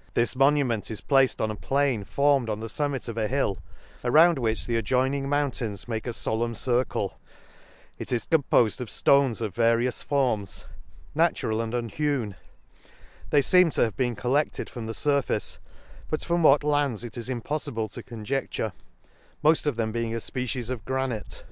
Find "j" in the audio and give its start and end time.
12.30-12.36